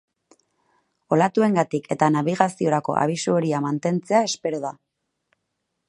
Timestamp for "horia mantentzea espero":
3.37-4.65